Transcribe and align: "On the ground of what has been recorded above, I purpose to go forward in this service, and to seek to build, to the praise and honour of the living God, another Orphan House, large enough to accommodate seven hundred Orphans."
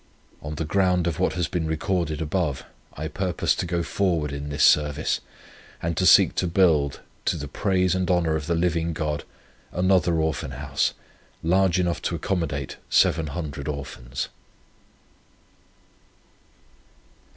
"On 0.41 0.55
the 0.55 0.65
ground 0.65 1.05
of 1.05 1.19
what 1.19 1.33
has 1.33 1.47
been 1.47 1.67
recorded 1.67 2.23
above, 2.23 2.65
I 2.95 3.07
purpose 3.07 3.53
to 3.53 3.67
go 3.67 3.83
forward 3.83 4.31
in 4.33 4.49
this 4.49 4.63
service, 4.63 5.21
and 5.79 5.95
to 5.95 6.07
seek 6.07 6.33
to 6.37 6.47
build, 6.47 7.01
to 7.25 7.37
the 7.37 7.47
praise 7.47 7.93
and 7.93 8.09
honour 8.09 8.35
of 8.35 8.47
the 8.47 8.55
living 8.55 8.93
God, 8.93 9.25
another 9.71 10.15
Orphan 10.15 10.57
House, 10.57 10.95
large 11.43 11.79
enough 11.79 12.01
to 12.01 12.15
accommodate 12.15 12.77
seven 12.89 13.27
hundred 13.27 13.67
Orphans." 13.67 14.29